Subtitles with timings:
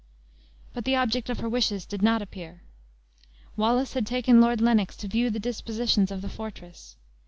[0.73, 2.63] But the object of her wishes did not appear.
[3.55, 6.95] Wallace had taken Lord Lennox to view the dispositions of the fortress.